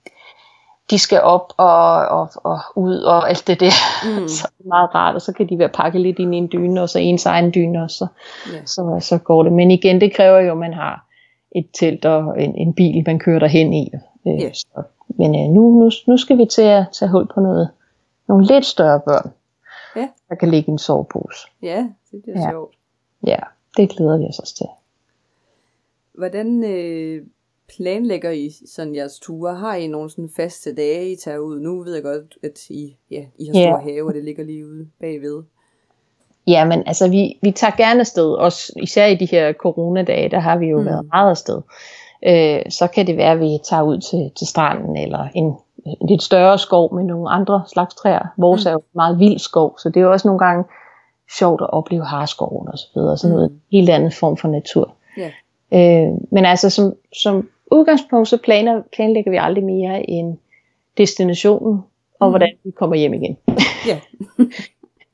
[0.90, 3.72] de skal op og, og, og ud og alt det der.
[4.20, 4.28] Mm.
[4.38, 6.50] så er det meget rart, og så kan de være pakket lidt ind i en
[6.52, 8.08] dyne, og så ens egen dyne også, så,
[8.54, 8.66] Ja.
[8.66, 9.54] så, så går det.
[9.54, 11.07] Men igen, det kræver jo, at man har
[11.56, 13.92] et telt og en, en bil, man kører derhen i.
[14.28, 14.54] Øh, Ja.
[14.54, 17.70] så, men øh, nu, nu, nu skal vi til at tage hul på noget,
[18.28, 19.32] nogle lidt større børn,
[19.96, 20.10] Ja.
[20.30, 21.48] der kan ligge i en sovepose.
[21.62, 22.46] ja, det bliver Ja.
[22.46, 22.52] ja.
[22.52, 22.76] sjovt.
[23.28, 23.40] Ja,
[23.78, 24.66] det glæder vi os også til.
[26.14, 27.24] Hvordan øh,
[27.78, 29.56] planlægger I sådan jeres ture?
[29.56, 31.60] Har I nogle sådan faste dage, I tager ud?
[31.60, 33.66] Nu ved jeg godt, at I, ja, I har Ja.
[33.66, 35.44] stor have, og det ligger lige ude bagved.
[36.48, 40.40] Ja, men altså, vi, vi tager gerne afsted, også især i de her coronadage, der
[40.40, 40.82] har vi jo Mm.
[40.84, 40.88] mm.
[40.90, 41.62] været meget afsted.
[42.28, 45.46] Øh, så kan det være, at vi tager ud til, til stranden, eller en,
[45.86, 48.28] en lidt større skov med nogle andre slags træer.
[48.38, 48.70] Vores Mm.
[48.70, 48.70] mm.
[48.70, 50.64] er jo meget vild skov, så det er jo også nogle gange
[51.38, 53.60] sjovt at opleve harskoven og så videre, sådan noget Mm.
[53.72, 54.94] helt andet form for natur.
[55.18, 55.30] Ja.
[55.74, 60.38] Øh, men altså, som, som udgangspunkt, så planer, planlægger vi aldrig mere end
[60.98, 61.80] destinationen,
[62.20, 62.32] og Mm.
[62.32, 63.38] hvordan vi kommer hjem igen.
[63.88, 64.00] Ja.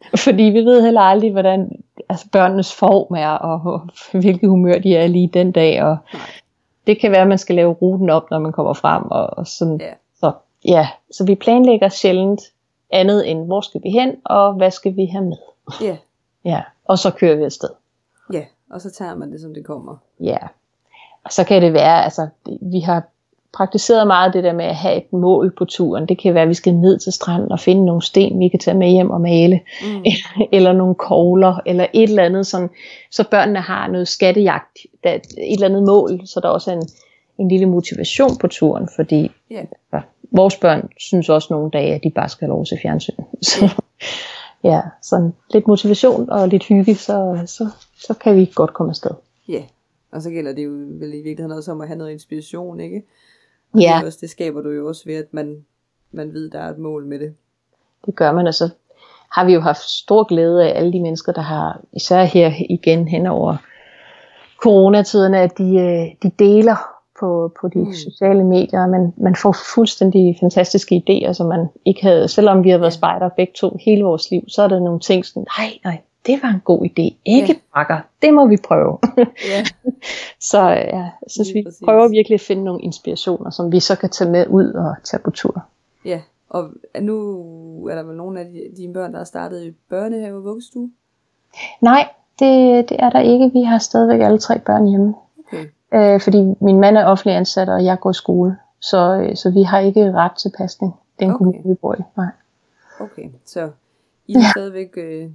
[0.26, 1.72] Fordi vi ved heller aldrig, hvordan
[2.10, 3.82] altså børnenes form er, og, og
[4.22, 5.84] hvilket humør de er lige den dag.
[5.84, 6.22] Og Nej.
[6.88, 9.04] det kan være, at man skal lave ruten op, når man kommer frem.
[9.12, 9.78] Og, og sådan.
[9.82, 9.94] Ja.
[10.20, 10.32] Så,
[10.66, 10.88] ja.
[11.12, 12.42] så vi planlægger sjældent
[12.92, 15.38] andet end, hvor skal vi hen, og hvad skal vi have med.
[15.82, 15.98] Ja,
[16.46, 16.62] Ja.
[16.86, 17.70] Og så kører vi afsted.
[18.34, 18.44] ja.
[18.70, 19.96] Og så tager man det, som det kommer.
[20.20, 20.38] Ja.
[21.24, 22.28] Og så kan det være, altså
[22.62, 23.04] vi har
[23.54, 26.06] praktiseret meget det der med at have et mål på turen.
[26.08, 28.60] Det kan være, at vi skal ned til stranden og finde nogle sten, vi kan
[28.60, 29.60] tage med hjem og male.
[29.82, 30.04] Mm.
[30.52, 32.70] eller nogle kogler, eller et eller andet, sådan,
[33.12, 36.88] så børnene har noget skattejagt, der, et eller andet mål, så der også er en,
[37.38, 39.64] en lille motivation på turen, fordi Ja.
[39.94, 43.14] ja, vores børn synes også nogle dage, at de bare skal have lov se fjernsyn.
[43.42, 43.82] Så,
[44.64, 49.12] ja, sådan lidt motivation og lidt hygge, så, så, så kan vi godt komme afsted.
[49.48, 49.64] Ja,
[50.12, 53.04] og så gælder det jo vel i virkeligheden også om at have noget inspiration, ikke?
[53.74, 53.96] Og Ja.
[53.98, 55.66] Det, også, det skaber du jo også ved, at man,
[56.12, 57.34] man ved, der er et mål med det.
[58.06, 58.70] Det gør man, og så
[59.32, 63.08] har vi jo haft stor glæde af alle de mennesker, der har, især her igen
[63.08, 63.56] hen over
[64.64, 66.76] coronatiderne, at de, øh, de deler
[67.20, 67.94] på, på de mm.
[67.94, 68.88] sociale medier.
[68.88, 73.30] Man, man får fuldstændig fantastiske idéer, som man ikke havde, selvom vi har været spejder
[73.30, 76.50] begge to hele vores liv, så er der nogle ting sådan, nej, nej, det var
[76.50, 77.16] en god idé.
[77.26, 78.98] Ikke bakker, det må vi prøve.
[79.52, 79.64] Ja.
[80.52, 81.82] så ja, jeg synes, Lige vi præcis.
[81.86, 85.22] prøver virkelig at finde nogle inspirationer, som vi så kan tage med ud og tage
[85.24, 85.66] på tur.
[86.06, 86.70] ja, og
[87.02, 90.44] nu er der vel nogle af de- dine børn, der har startet i børnehave og
[90.44, 90.92] vuggestue?
[91.82, 92.10] Nej,
[92.40, 93.50] det, det er der ikke.
[93.54, 95.14] Vi har stadigvæk alle tre børn hjemme.
[95.48, 95.66] Okay.
[95.94, 98.58] Øh, fordi min mand er offentlig ansat, og jeg går i skole.
[98.82, 100.94] Så, øh, så vi har ikke ret til pasning.
[101.20, 101.38] Den Okay.
[101.38, 102.02] kommune, vi bor i.
[102.18, 102.28] Nej.
[103.00, 103.70] Okay, så
[104.28, 105.30] I har stadigvæk øh,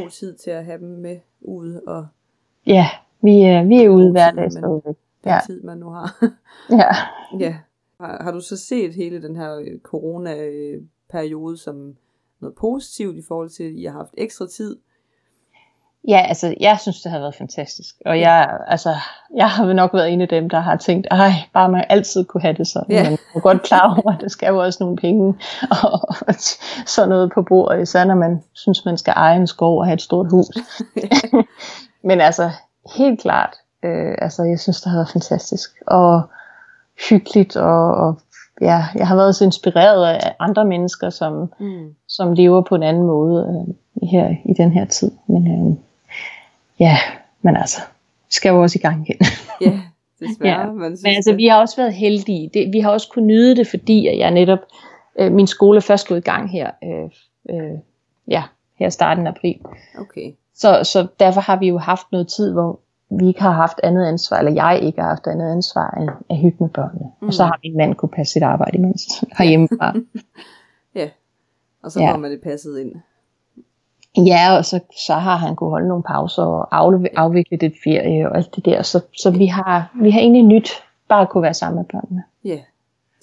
[0.00, 2.06] god tid til at have dem med ude, og
[2.66, 2.86] Ja,
[3.22, 4.84] vi, er, vi er ude hver dag stadigvæk.
[4.84, 5.38] den Ja.
[5.46, 6.24] tid, man nu har.
[6.70, 6.90] Ja.
[7.40, 7.56] ja.
[8.00, 11.96] Har, har du så set hele den her øh, corona-periode som
[12.40, 14.76] noget positivt i forhold til, at I har haft ekstra tid?
[16.08, 17.94] Ja, altså jeg synes, det har været fantastisk.
[18.06, 18.94] Og jeg, altså,
[19.36, 22.40] jeg har nok været en af dem, der har tænkt, ej, bare man altid kunne
[22.40, 22.86] have det sådan.
[22.88, 25.34] Men jeg er godt klar over, at der skal jo også nogle penge
[25.82, 26.34] og, og
[26.86, 29.94] sådan noget på bordet, især når man synes, man skal eje en skov og have
[29.94, 30.46] et stort hus.
[32.08, 32.50] Men altså,
[32.96, 35.70] helt klart, øh, altså jeg synes, det har været fantastisk.
[35.86, 36.22] Og
[37.10, 38.18] hyggeligt, og, og
[38.60, 41.94] ja, jeg har været så inspireret af andre mennesker, som, Mm.
[42.08, 45.10] som lever på en anden måde øh, her i den her tid.
[45.28, 45.76] Men øh,
[46.80, 46.96] ja,
[47.42, 47.80] men altså,
[48.26, 49.18] vi skal jo også i gang igen.
[49.60, 49.80] Ja,
[50.20, 50.60] desværre.
[50.60, 52.50] Ja, Man synes, Men altså, vi har også været heldige.
[52.54, 54.58] Det, vi har også kunnet nyde det, fordi at jeg netop,
[55.18, 57.10] øh, min skole er først gået i gang her, øh,
[57.56, 57.78] øh,
[58.28, 58.42] ja,
[58.78, 59.60] her i starten af april.
[59.98, 63.80] Okay, Så, så derfor har vi jo haft noget tid, hvor vi ikke har haft
[63.82, 67.06] andet ansvar, eller jeg ikke har haft andet ansvar end at hygge med børnene.
[67.20, 67.26] Mm.
[67.28, 69.02] Og så har min mand kunne passe sit arbejde imens
[69.38, 69.94] herhjemmefra.
[70.94, 71.08] ja.
[71.82, 72.12] Og så Ja.
[72.12, 72.92] får man det passet ind.
[74.16, 76.76] Ja, og så, så har han kunne holde nogle pauser og
[77.16, 78.82] afvikle lidt ferie og alt det der.
[78.82, 80.70] Så, så vi, har, vi har egentlig nyt
[81.08, 82.22] bare at kunne være sammen med børnene.
[82.44, 82.58] Ja,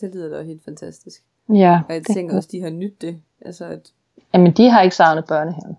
[0.01, 1.21] det lyder da helt fantastisk.
[1.49, 3.21] Ja, Og jeg det- tænker også, de har nyt det.
[3.45, 3.79] Altså, at,
[4.33, 5.77] Jamen, de har ikke savnet børnehaven.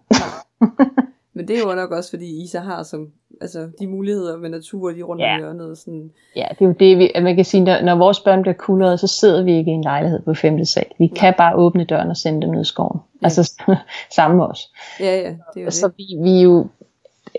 [1.35, 3.09] men det er jo nok også, fordi I så har som,
[3.41, 5.35] altså, de muligheder med natur, de er rundt Ja.
[5.35, 5.71] om hjørnet.
[5.71, 8.43] og Sådan, Ja, det er jo det, vi, man kan sige, når, når vores børn
[8.43, 10.87] bliver kuldret, så sidder vi ikke i en lejlighed på femte sal.
[10.99, 13.01] Vi kan bare åbne døren og sende dem ned i skoven.
[13.23, 13.27] Ja.
[13.27, 13.53] Altså
[14.17, 14.73] sammen med os.
[15.01, 15.95] ja, ja, det er jo Så det.
[15.99, 16.67] vi, vi er jo,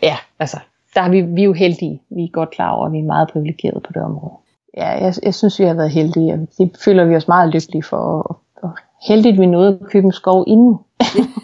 [0.04, 0.58] ja, altså,
[0.96, 2.02] der er vi, vi er jo heldige.
[2.10, 4.34] Vi er godt klar over, at vi er meget privilegerede på det område.
[4.78, 7.84] Ja, jeg, jeg synes, vi har været heldige, og det føler vi os meget lykkelige
[7.84, 7.98] for.
[7.98, 8.70] Og, og
[9.08, 10.78] heldigt, vi nåede at købe en skov inden.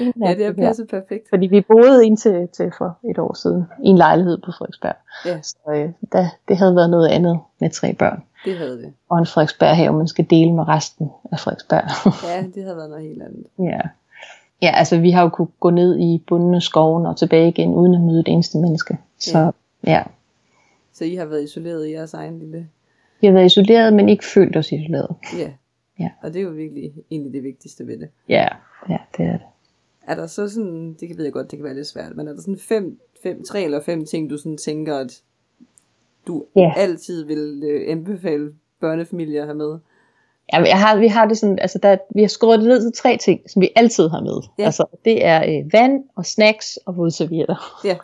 [0.00, 1.28] Ja, det er passet perfekt.
[1.28, 4.94] Fordi vi boede indtil til for et år siden i en lejlighed på Frederiksberg.
[5.26, 5.42] Ja.
[5.42, 8.22] Så øh, da, det havde været noget andet med tre børn.
[8.44, 8.92] Det havde det.
[9.08, 11.84] Og en Frederiksberg have, man skal dele med resten af Frederiksberg.
[12.28, 13.44] Ja, det havde været noget helt andet.
[13.72, 13.80] ja.
[14.62, 17.74] ja, altså vi har jo kunne gå ned i bunden af skoven og tilbage igen,
[17.74, 18.98] uden at møde et eneste menneske.
[19.18, 19.44] Så Ja.
[19.44, 19.52] ja,
[19.92, 20.02] ja.
[20.92, 22.68] Så I har været isoleret i jeres egen lille...
[23.20, 25.08] vi har været isoleret, men ikke følt os isoleret.
[25.38, 25.50] Ja.
[25.98, 26.10] Ja.
[26.22, 28.08] Og det er jo virkelig egentlig det vigtigste ved det.
[28.28, 28.48] Ja,
[28.88, 29.46] ja det er det.
[30.06, 32.28] Er der så sådan, det kan ved jeg godt, det kan være lidt svært, men
[32.28, 35.20] er der sådan fem, fem tre eller fem ting, du sådan tænker, at
[36.26, 36.72] du Ja.
[36.76, 39.78] altid vil øh, anbefale børnefamilier at have med?
[40.52, 43.02] Ja, jeg har, vi har det sådan, altså der, vi har skåret det ned til
[43.02, 44.40] tre ting, som vi altid har med.
[44.58, 44.64] Ja.
[44.64, 47.80] Altså, det er øh, vand og snacks og vådservietter.
[47.84, 47.96] Ja.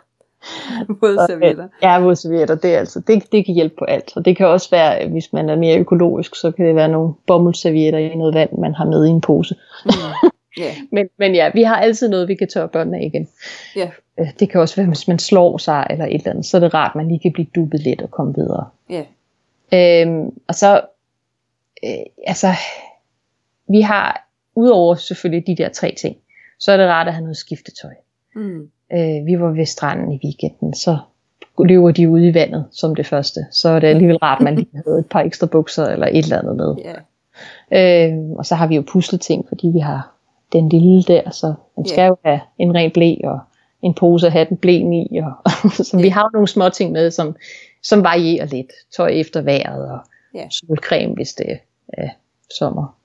[1.01, 1.67] Både servietter.
[1.81, 4.11] Ja, vådservietter, det, er altså, det, det kan hjælpe på alt.
[4.15, 6.87] Og det kan også være, øh, hvis man er mere økologisk, så kan det være
[6.89, 9.55] nogle bomuldsservietter i noget vand, man har med i en pose.
[9.85, 9.91] Mm.
[10.57, 13.27] Ja, Men, men ja, vi har altid noget, vi kan tørre børnene af igen.
[13.75, 16.57] ja, Øh, Det kan også være, hvis man slår sig eller et eller andet, så
[16.57, 18.69] er det rart, at man lige kan blive dubbet lidt og komme videre.
[18.89, 19.03] ja,
[19.73, 20.81] Øhm, og så,
[21.83, 21.91] øh,
[22.27, 22.47] altså,
[23.69, 26.15] vi har, udover selvfølgelig de der tre ting,
[26.59, 27.93] så er det rart at have noget skiftetøj.
[28.35, 28.69] mm.
[28.93, 30.97] Øh, vi var ved stranden i weekenden, så
[31.59, 33.45] løber de ude i vandet som det første.
[33.51, 36.17] Så er det alligevel rart, at man lige havde et par ekstra bukser eller et
[36.17, 36.75] eller andet med.
[36.85, 36.93] ja,
[37.71, 40.11] Øh, og så har vi jo pusleting, fordi vi har
[40.51, 42.07] den lille der, så man skal Ja.
[42.07, 43.39] jo have en ren blæ og
[43.81, 45.17] en pose at have den blæen i.
[45.17, 45.51] Og,
[45.85, 46.09] så vi Ja.
[46.13, 47.35] har nogle små ting med, som,
[47.83, 48.71] som varierer lidt.
[48.97, 49.99] Tøj efter vejret og
[50.35, 50.47] Ja.
[50.49, 51.59] solcreme, hvis det
[51.93, 52.09] er
[52.57, 52.97] sommer.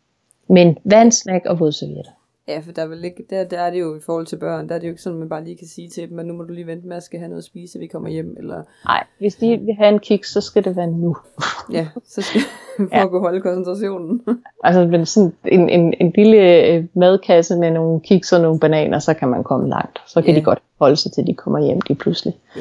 [0.48, 2.10] Men vandsnack og vådservietter.
[2.48, 4.68] Ja, for der er, vel ikke, der, der er det jo i forhold til børn,
[4.68, 6.26] der er det jo ikke sådan, at man bare lige kan sige til dem, at
[6.26, 8.36] nu må du lige vente med at skal have noget at spise, vi kommer hjem,
[8.38, 11.16] eller Nej, hvis de vil have en kiks, så skal det være nu.
[11.72, 12.40] ja, så skal
[12.76, 13.04] for Ja.
[13.04, 14.22] at kunne holde koncentrationen.
[14.64, 18.98] Altså men sådan en, en, en lille øh, madkasse med nogle kiks og nogle bananer,
[18.98, 19.98] så kan man komme langt.
[20.06, 20.40] Så kan Ja.
[20.40, 22.36] de godt holde sig til de kommer hjem lige pludselig.
[22.56, 22.60] ja,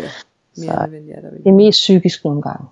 [0.53, 1.37] Så- mere er der vel.
[1.43, 2.67] Det er mest psykisk nogle gange.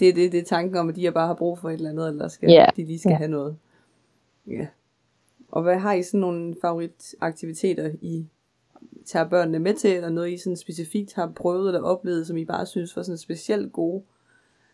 [0.00, 1.74] Det er det, det er tanken om, at de har bare har brug for et
[1.74, 3.16] eller andet, eller skal, Ja, de lige skal ja.
[3.16, 3.56] have noget.
[4.46, 4.66] Ja.
[5.52, 8.26] Og hvad har I sådan nogle favoritaktiviteter, I
[9.06, 12.44] tager børnene med til, eller noget I sådan specifikt har prøvet eller oplevet, som I
[12.44, 14.02] bare synes var sådan specielt gode?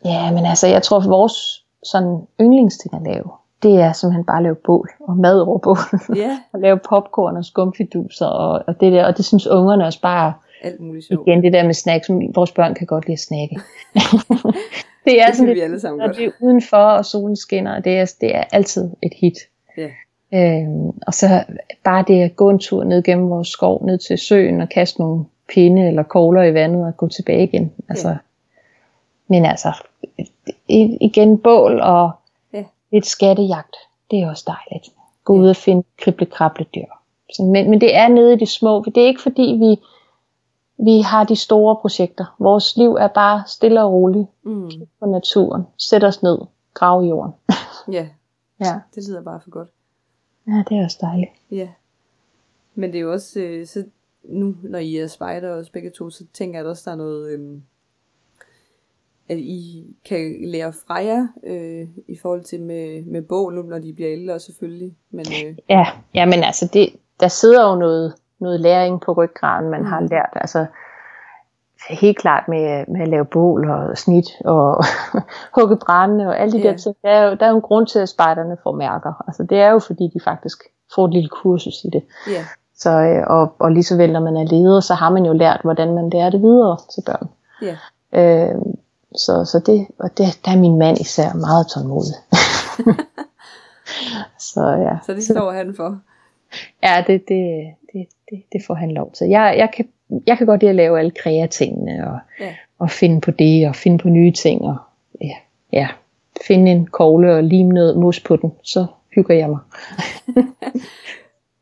[0.04, 3.24] Ja, men altså, jeg tror, at vores sådan yndlingsting at lave,
[3.62, 5.76] det er simpelthen bare at lave bål og mad over bål.
[6.16, 9.04] Ja, og lave popcorn og skumfiduser og, og det der.
[9.04, 11.28] Og det synes ungerne også bare, alt muligt sjovt.
[11.28, 13.60] igen det der med snacks, som vores børn kan godt lide at snakke.
[15.04, 16.16] det er Det sådan vi lidt, alle sammen når godt.
[16.16, 19.34] det er udenfor og solen skinner, og det er, det er altid et hit.
[19.76, 19.88] Ja.
[20.36, 21.44] Øhm, og så
[21.84, 25.00] bare det at gå en tur ned gennem vores skov, ned til søen og kaste
[25.00, 27.72] nogle pinde eller kogler i vandet og gå tilbage igen.
[27.88, 28.16] Altså, Ja.
[29.28, 29.72] Men altså,
[31.00, 32.10] igen bål og
[32.52, 32.64] Ja.
[32.92, 33.76] lidt skattejagt,
[34.10, 34.92] det er også dejligt.
[35.24, 36.26] Gå ud og finde krible
[36.74, 36.84] dyr.
[37.34, 38.82] Så, men, men det er nede i det små.
[38.84, 39.76] Det er ikke fordi vi,
[40.84, 42.34] vi har de store projekter.
[42.38, 44.70] Vores liv er bare stille og roligt Mm.
[45.00, 45.66] på naturen.
[45.78, 46.38] Sæt os ned,
[46.74, 47.32] grav i jorden.
[47.92, 48.06] Ja,
[48.64, 48.74] Ja.
[48.94, 49.68] det lyder bare for godt.
[50.48, 51.30] Ja, det er også dejligt.
[51.50, 51.68] Ja.
[52.74, 53.84] Men det er jo også, øh, så
[54.24, 56.96] nu når I er spejder også begge to, så tænker jeg at også, der er
[56.96, 57.60] noget, øh,
[59.28, 63.92] at I kan lære fra jer øh, i forhold til med, med nu når de
[63.92, 64.96] bliver ældre selvfølgelig.
[65.10, 66.88] Men øh, Ja, ja men altså, det,
[67.20, 69.86] der sidder jo noget, noget læring på ryggraden, man Mm.
[69.86, 69.90] mm.
[69.90, 70.32] har lært.
[70.34, 70.66] Altså,
[71.90, 74.84] helt klart med, med at lave bål og snit og
[75.60, 76.70] hugge brænde og alle de Ja.
[76.70, 76.96] der ting.
[77.02, 79.24] Der er, jo, der er jo en grund til, at spejderne får mærker.
[79.26, 80.62] Altså, det er jo fordi, de faktisk
[80.94, 82.02] får et lille kursus i det.
[82.30, 82.44] ja,
[82.76, 85.32] Så, øh, og, og lige så vel, når man er leder, så har man jo
[85.32, 87.28] lært, hvordan man lærer det videre til børn.
[87.62, 87.76] ja,
[88.12, 88.54] Øh,
[89.16, 92.14] så, så det, og det, der er min mand især meget tålmodig.
[94.38, 94.98] så ja.
[95.06, 95.98] så det står han for.
[96.82, 99.28] Ja, det, det, det, det, det får han lov til.
[99.28, 99.88] Jeg, jeg, kan,
[100.26, 102.54] jeg kan godt lide at lave alle kreatingene og, Ja.
[102.78, 104.76] og finde på det og finde på nye ting og
[105.20, 105.34] ja,
[105.72, 105.88] ja,
[106.46, 109.58] finde en kogle og lime noget mus på den, så hygger jeg mig.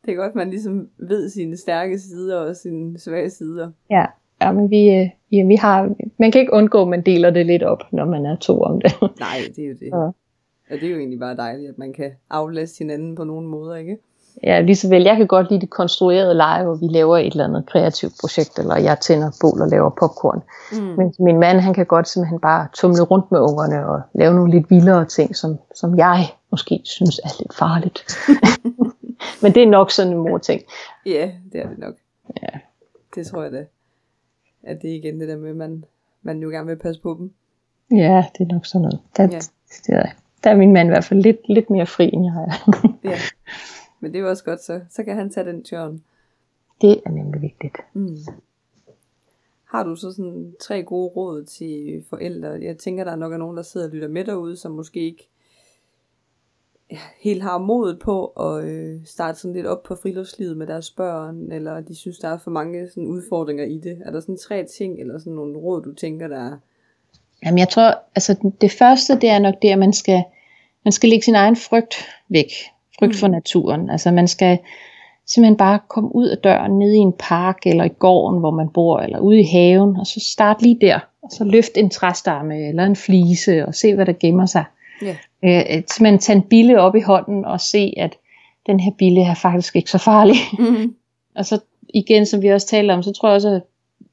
[0.05, 3.71] Det er godt, at man ligesom ved sine stærke sider og sine svage sider.
[3.89, 4.05] Ja,
[4.41, 7.45] ja men vi, øh, ja, vi har, man kan ikke undgå, at man deler det
[7.45, 8.91] lidt op, når man er to om det.
[9.01, 9.87] Nej, det er jo det.
[9.87, 10.11] Ja.
[10.71, 13.75] Og det er jo egentlig bare dejligt, at man kan aflæse hinanden på nogle måder,
[13.75, 13.97] ikke?
[14.43, 15.03] Ja, lige så vel.
[15.03, 18.59] Jeg kan godt lide det konstruerede lege, hvor vi laver et eller andet kreativt projekt,
[18.59, 20.41] eller jeg tænder bål og laver popcorn.
[20.71, 20.95] Mm.
[20.97, 24.51] Men min mand, han kan godt simpelthen bare tumle rundt med ungerne og lave nogle
[24.51, 28.05] lidt vildere ting, som, som jeg måske synes er lidt farligt.
[29.41, 30.61] Men det er nok sådan en mor ting.
[31.05, 31.93] Ja, det er det nok.
[32.41, 32.59] Ja.
[33.15, 33.65] Det tror jeg da.
[34.63, 35.83] At det er igen det der med, at man,
[36.23, 37.31] man jo gerne vil passe på dem.
[37.97, 38.99] Ja, det er nok sådan noget.
[39.17, 39.29] Der, Ja.
[39.31, 39.39] ja.
[39.87, 40.09] det er,
[40.43, 42.87] der er min mand i hvert fald lidt, lidt mere fri, end jeg er.
[43.03, 43.17] Ja.
[43.99, 46.03] Men det er jo også godt, så, så kan han tage den tørn.
[46.81, 47.75] det er nemlig vigtigt.
[47.93, 48.17] Mm.
[49.65, 52.49] Har du så sådan tre gode råd til forældre?
[52.49, 54.99] Jeg tænker, der er nok er nogen, der sidder og lytter med derude, som måske
[54.99, 55.29] ikke
[57.19, 61.51] helt har modet på at øh, starte sådan lidt op på friluftslivet med deres børn,
[61.51, 64.01] eller de synes, der er for mange sådan udfordringer i det.
[64.05, 66.57] Er der sådan tre ting, eller sådan nogle råd, du tænker, der er...
[67.45, 70.23] Jamen jeg tror, altså det første, det er nok det, at man skal,
[70.83, 71.95] man skal lægge sin egen frygt
[72.29, 72.51] væk.
[72.99, 73.19] Frygt Mm.
[73.19, 73.89] for naturen.
[73.89, 74.59] Altså man skal
[75.27, 78.69] simpelthen bare komme ud af døren, ned i en park, eller i gården, hvor man
[78.69, 80.99] bor, eller ude i haven, og så start lige der.
[81.23, 84.63] Og så løft en træstamme, eller en flise, og se, hvad der gemmer sig.
[85.01, 85.15] Ja.
[85.43, 88.15] Øh, simpelthen tage en bille op i hånden, og se, at
[88.67, 90.35] den her bille er faktisk ikke så farlig.
[90.59, 90.95] Mm.
[91.35, 91.59] Og så
[91.93, 93.61] igen, som vi også talte om, så tror jeg også, at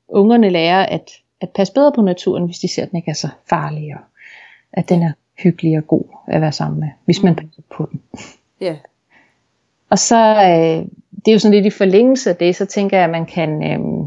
[0.09, 3.15] ungerne lærer at, at passe bedre på naturen, hvis de ser, at den ikke er
[3.15, 4.01] så farlig, og
[4.73, 8.01] at den er hyggelig og god at være sammen med, hvis man passer på den.
[8.63, 8.77] Ja,
[9.91, 10.87] Og så, øh,
[11.25, 13.63] det er jo sådan lidt i forlængelse af det, så tænker jeg, at man kan
[13.63, 14.07] øh,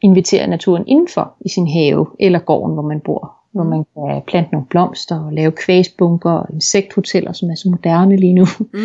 [0.00, 3.32] invitere naturen indenfor i sin have, eller gården, hvor man bor.
[3.52, 3.68] Hvor Mm.
[3.70, 8.32] man kan plante nogle blomster, og lave kvæsbunker, og insekthoteller, som er så moderne lige
[8.34, 8.44] nu.
[8.58, 8.78] mm.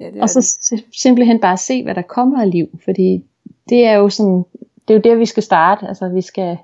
[0.00, 0.84] ja det Og så det.
[1.02, 2.66] simpelthen bare se, hvad der kommer af liv.
[2.84, 3.24] Fordi
[3.68, 4.44] det er jo sådan,
[4.88, 5.86] det er jo der, vi skal starte.
[5.88, 6.56] Altså, vi skal,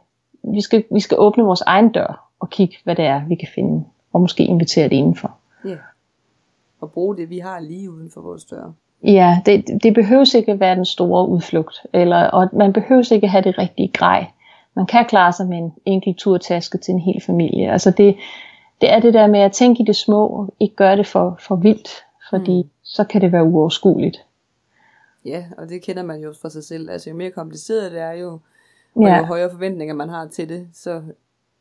[0.42, 3.48] vi skal, vi skal åbne vores egen dør og kigge, hvad det er, vi kan
[3.54, 3.84] finde.
[4.12, 5.30] Og måske invitere det indenfor.
[5.64, 5.76] Ja.
[6.80, 8.72] Og bruge det, vi har lige uden for vores dør.
[9.02, 11.86] Ja, det, det behøves ikke at være den store udflugt.
[11.92, 14.26] Eller, og man behøves ikke at have det rigtige grej.
[14.74, 17.72] Man kan klare sig med en enkelt turtaske til en hel familie.
[17.72, 18.16] Altså det,
[18.80, 21.36] det er det der med at tænke i det små, og ikke gøre det for,
[21.40, 21.88] for vildt.
[22.30, 22.68] Fordi mm.
[22.82, 24.24] så kan det være uoverskueligt.
[25.24, 26.90] Ja, og det kender man jo fra sig selv.
[26.90, 28.38] Altså jo mere kompliceret det er jo,
[28.94, 29.18] og Ja.
[29.18, 31.02] jo højere forventninger man har til det, så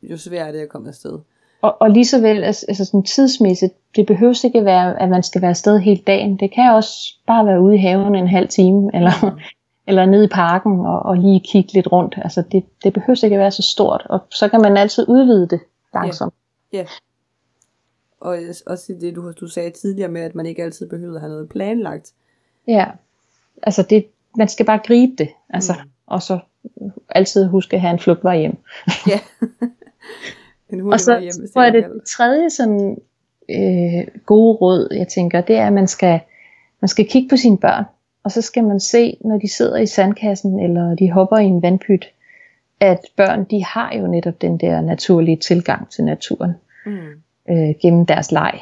[0.04, 1.20] jo sværere er det at komme afsted.
[1.68, 5.24] Og, og lige så vel, altså, altså sådan tidsmæssigt, det behøver ikke være, at man
[5.24, 6.38] skal være afsted hele dagen.
[6.38, 9.40] Det kan også bare være ude i haven en halv time, eller,
[9.88, 12.16] eller nede i parken og, og lige kigge lidt rundt.
[12.18, 15.48] Altså det, det behøver ikke at være så stort, og så kan man altid udvide
[15.48, 15.60] det
[15.94, 16.34] langsomt.
[18.22, 21.32] Og også det, du, du sagde tidligere med, at man ikke altid behøver at have
[21.32, 22.14] noget planlagt.
[22.68, 22.86] Ja,
[23.64, 24.06] altså det,
[24.38, 25.90] man skal bare gribe det, altså, mm.
[26.06, 26.40] og så
[27.10, 28.58] altid huske at have en flugtvej hjem.
[29.08, 29.20] Ja.
[30.70, 32.98] en og så hjem, tror jeg, det tredje sådan,
[33.50, 36.20] øh, gode råd, jeg tænker, det er, at man skal,
[36.82, 37.84] man skal kigge på sine børn,
[38.24, 41.62] og så skal man se, når de sidder i sandkassen, eller de hopper i en
[41.62, 42.06] vandpyt,
[42.80, 46.54] at børn, de har jo netop den der naturlige tilgang til naturen,
[46.86, 47.22] mm.
[47.50, 48.60] øh, gennem deres leg.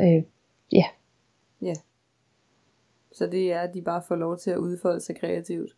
[0.00, 0.22] Øh,
[0.72, 0.84] ja.
[1.62, 1.74] Ja.
[3.12, 5.70] Så det er, at de bare får lov til at udfolde sig kreativt.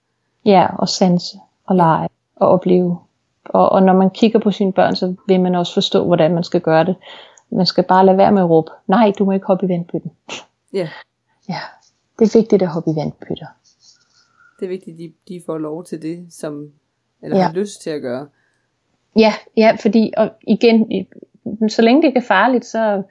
[0.45, 2.99] Ja, og sanse, og lege, og opleve.
[3.45, 6.45] Og, og når man kigger på sine børn, så vil man også forstå, hvordan man
[6.45, 6.97] skal gøre det.
[7.51, 10.13] Man skal bare lade være med at råbe, nej, du må ikke hoppe i vandpytten.
[10.73, 10.89] Ja.
[11.49, 11.59] Ja,
[12.19, 13.47] det er vigtigt at hoppe i vandpytter.
[14.61, 16.73] Det er vigtigt, at de, de får lov til det, som,
[17.23, 17.43] eller ja.
[17.43, 18.29] har lyst til at gøre.
[19.17, 21.07] Ja, ja, fordi og igen,
[21.69, 23.03] så længe det ikke er farligt, så,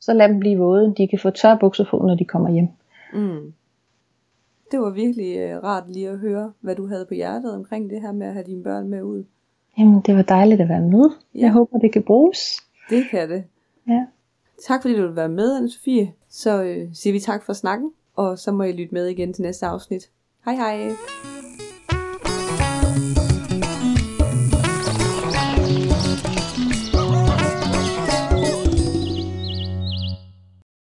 [0.00, 0.94] så lad dem blive våde.
[0.96, 2.68] De kan få tør bukser på, når de kommer hjem.
[3.12, 3.52] Mm.
[4.70, 8.00] Det var virkelig uh, rart lige at høre, hvad du havde på hjertet omkring det
[8.00, 9.24] her med at have dine børn med ud.
[9.78, 11.10] Jamen, det var dejligt at være med.
[11.34, 11.40] Ja.
[11.40, 12.38] Jeg håber, det kan bruges.
[12.90, 13.44] Det kan det.
[13.88, 14.06] Ja.
[14.66, 16.06] Tak fordi du ville være med, Anne-Sophie.
[16.30, 19.42] Så øh, siger vi tak for snakken, og så må I lytte med igen til
[19.42, 20.10] næste afsnit.
[20.44, 21.31] Hej hej!